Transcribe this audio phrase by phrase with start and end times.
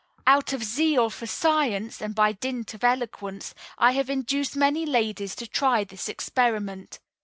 [0.25, 5.35] Out of zeal for science, and by dint of eloquence, I have induced many ladies
[5.35, 6.99] to try this experiment.